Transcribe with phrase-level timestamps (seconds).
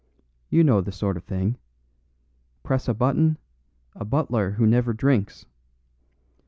[0.49, 1.57] You know the sort of thing:
[2.63, 3.37] 'Press a Button
[3.93, 5.45] A Butler who Never Drinks.